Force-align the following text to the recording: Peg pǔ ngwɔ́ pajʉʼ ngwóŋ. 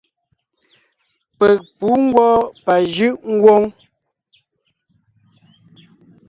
Peg 1.37 1.57
pǔ 1.77 1.89
ngwɔ́ 2.05 2.31
pajʉʼ 2.65 3.11
ngwóŋ. 3.35 3.63